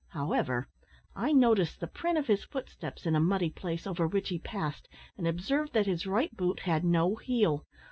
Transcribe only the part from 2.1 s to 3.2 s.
of his footsteps, in a